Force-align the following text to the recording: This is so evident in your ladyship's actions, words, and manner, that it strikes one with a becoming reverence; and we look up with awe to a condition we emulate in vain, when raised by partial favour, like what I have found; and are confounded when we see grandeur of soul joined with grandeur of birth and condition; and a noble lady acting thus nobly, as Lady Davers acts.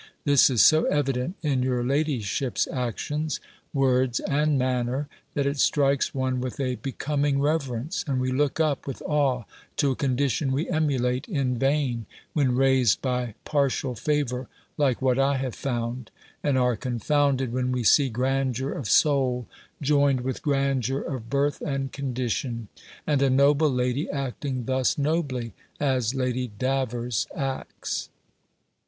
This 0.25 0.49
is 0.49 0.65
so 0.65 0.85
evident 0.85 1.35
in 1.43 1.61
your 1.61 1.83
ladyship's 1.83 2.65
actions, 2.73 3.39
words, 3.71 4.19
and 4.21 4.57
manner, 4.57 5.07
that 5.35 5.45
it 5.45 5.59
strikes 5.59 6.11
one 6.11 6.41
with 6.41 6.59
a 6.59 6.77
becoming 6.77 7.39
reverence; 7.39 8.03
and 8.07 8.19
we 8.19 8.31
look 8.31 8.59
up 8.59 8.87
with 8.87 9.03
awe 9.03 9.43
to 9.75 9.91
a 9.91 9.95
condition 9.95 10.51
we 10.53 10.67
emulate 10.67 11.27
in 11.27 11.55
vain, 11.55 12.07
when 12.33 12.55
raised 12.55 12.99
by 13.03 13.35
partial 13.45 13.93
favour, 13.93 14.47
like 14.75 15.03
what 15.03 15.19
I 15.19 15.37
have 15.37 15.53
found; 15.53 16.09
and 16.43 16.57
are 16.57 16.75
confounded 16.75 17.53
when 17.53 17.71
we 17.71 17.83
see 17.83 18.09
grandeur 18.09 18.71
of 18.71 18.87
soul 18.89 19.45
joined 19.83 20.21
with 20.21 20.41
grandeur 20.41 21.01
of 21.01 21.29
birth 21.29 21.61
and 21.61 21.91
condition; 21.91 22.69
and 23.05 23.21
a 23.21 23.29
noble 23.29 23.69
lady 23.69 24.09
acting 24.09 24.65
thus 24.65 24.97
nobly, 24.97 25.53
as 25.79 26.15
Lady 26.15 26.47
Davers 26.57 27.27
acts. 27.35 28.09